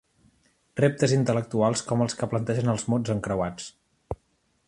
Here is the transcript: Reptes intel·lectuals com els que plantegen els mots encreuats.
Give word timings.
Reptes 0.79 1.13
intel·lectuals 1.17 1.85
com 1.91 2.03
els 2.07 2.17
que 2.21 2.29
plantegen 2.33 2.73
els 2.75 2.87
mots 2.95 3.15
encreuats. 3.17 3.71